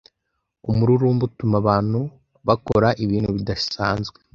Umururumba 0.69 1.23
utuma 1.29 1.55
abantu 1.61 1.99
bakora 2.47 2.87
ibintu 3.03 3.29
bidasanzwe. 3.37 4.17